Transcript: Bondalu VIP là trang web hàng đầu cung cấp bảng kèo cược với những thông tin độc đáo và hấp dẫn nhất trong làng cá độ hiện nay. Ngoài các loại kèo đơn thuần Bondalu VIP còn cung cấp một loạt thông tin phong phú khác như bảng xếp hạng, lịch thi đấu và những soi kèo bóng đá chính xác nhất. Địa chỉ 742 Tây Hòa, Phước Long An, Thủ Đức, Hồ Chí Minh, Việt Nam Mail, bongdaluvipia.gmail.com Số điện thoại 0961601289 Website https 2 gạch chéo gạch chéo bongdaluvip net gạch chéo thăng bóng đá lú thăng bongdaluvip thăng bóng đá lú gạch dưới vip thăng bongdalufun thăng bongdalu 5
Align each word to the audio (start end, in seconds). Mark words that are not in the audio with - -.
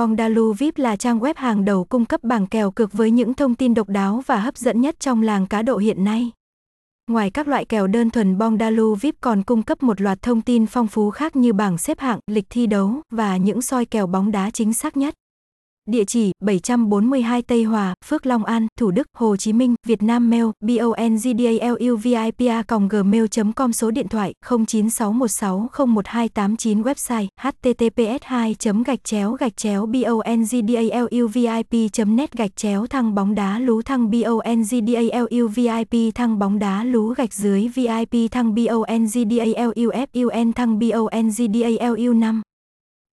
Bondalu 0.00 0.52
VIP 0.52 0.78
là 0.78 0.96
trang 0.96 1.20
web 1.20 1.34
hàng 1.36 1.64
đầu 1.64 1.84
cung 1.84 2.04
cấp 2.04 2.22
bảng 2.22 2.46
kèo 2.46 2.70
cược 2.70 2.92
với 2.92 3.10
những 3.10 3.34
thông 3.34 3.54
tin 3.54 3.74
độc 3.74 3.88
đáo 3.88 4.22
và 4.26 4.36
hấp 4.40 4.56
dẫn 4.56 4.80
nhất 4.80 5.00
trong 5.00 5.22
làng 5.22 5.46
cá 5.46 5.62
độ 5.62 5.76
hiện 5.76 6.04
nay. 6.04 6.30
Ngoài 7.10 7.30
các 7.30 7.48
loại 7.48 7.64
kèo 7.64 7.86
đơn 7.86 8.10
thuần 8.10 8.38
Bondalu 8.38 8.94
VIP 8.94 9.14
còn 9.20 9.42
cung 9.42 9.62
cấp 9.62 9.82
một 9.82 10.00
loạt 10.00 10.22
thông 10.22 10.40
tin 10.40 10.66
phong 10.66 10.86
phú 10.86 11.10
khác 11.10 11.36
như 11.36 11.52
bảng 11.52 11.78
xếp 11.78 12.00
hạng, 12.00 12.18
lịch 12.30 12.44
thi 12.50 12.66
đấu 12.66 12.94
và 13.12 13.36
những 13.36 13.62
soi 13.62 13.84
kèo 13.84 14.06
bóng 14.06 14.30
đá 14.32 14.50
chính 14.50 14.72
xác 14.72 14.96
nhất. 14.96 15.14
Địa 15.88 16.04
chỉ 16.04 16.32
742 16.44 17.42
Tây 17.42 17.62
Hòa, 17.64 17.94
Phước 18.06 18.26
Long 18.26 18.44
An, 18.44 18.66
Thủ 18.80 18.90
Đức, 18.90 19.06
Hồ 19.18 19.36
Chí 19.36 19.52
Minh, 19.52 19.74
Việt 19.86 20.02
Nam 20.02 20.30
Mail, 20.30 20.44
bongdaluvipia.gmail.com 22.68 23.72
Số 23.72 23.90
điện 23.90 24.08
thoại 24.08 24.32
0961601289 24.44 25.68
Website 26.82 27.26
https 27.40 28.18
2 28.22 28.56
gạch 28.86 29.04
chéo 29.04 29.32
gạch 29.32 29.56
chéo 29.56 29.86
bongdaluvip 29.86 31.74
net 32.06 32.32
gạch 32.32 32.56
chéo 32.56 32.86
thăng 32.86 33.14
bóng 33.14 33.34
đá 33.34 33.58
lú 33.58 33.82
thăng 33.82 34.10
bongdaluvip 34.10 35.94
thăng 36.14 36.38
bóng 36.38 36.58
đá 36.58 36.84
lú 36.84 37.08
gạch 37.14 37.34
dưới 37.34 37.68
vip 37.68 38.12
thăng 38.30 38.54
bongdalufun 38.54 40.52
thăng 40.52 40.78
bongdalu 40.78 42.12
5 42.14 42.42